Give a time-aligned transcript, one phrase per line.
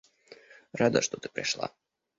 [0.73, 1.71] Рада, что ты пришла.